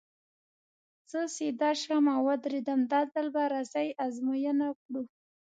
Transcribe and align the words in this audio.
زه 1.11 1.21
سیده 1.35 1.71
شوم 1.81 2.05
او 2.15 2.21
ودرېدم، 2.27 2.79
دا 2.91 3.01
ځل 3.13 3.27
به 3.35 3.43
رسۍ 3.53 3.87
ازموینه 4.05 4.67
کړو. 4.83 5.01